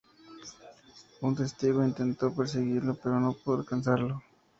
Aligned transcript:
Un 1.21 1.35
testigo 1.35 1.83
intentó 1.85 2.33
perseguirlo 2.33 2.95
pero 2.95 3.19
no 3.19 3.33
pudo 3.33 3.59
alcanzarlo. 3.59 4.19